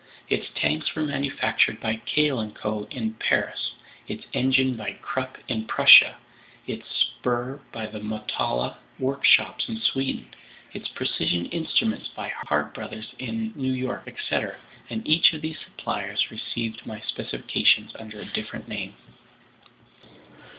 Its 0.29 0.47
tanks 0.55 0.95
were 0.95 1.03
manufactured 1.03 1.79
by 1.79 1.97
Cail 2.07 2.43
& 2.51 2.55
Co. 2.59 2.87
in 2.89 3.13
Paris, 3.13 3.73
its 4.07 4.25
engine 4.33 4.75
by 4.75 4.93
Krupp 4.93 5.37
in 5.47 5.65
Prussia, 5.65 6.15
its 6.65 6.89
spur 6.89 7.61
by 7.71 7.85
the 7.85 7.99
Motala 7.99 8.77
workshops 8.97 9.69
in 9.69 9.77
Sweden, 9.79 10.25
its 10.73 10.87
precision 10.87 11.45
instruments 11.51 12.07
by 12.15 12.29
Hart 12.47 12.73
Bros. 12.73 13.13
in 13.19 13.53
New 13.55 13.73
York, 13.73 14.07
etc.; 14.07 14.55
and 14.89 15.07
each 15.07 15.33
of 15.33 15.43
these 15.43 15.59
suppliers 15.59 16.31
received 16.31 16.83
my 16.87 16.99
specifications 17.01 17.91
under 17.99 18.19
a 18.21 18.25
different 18.25 18.67
name." 18.67 18.95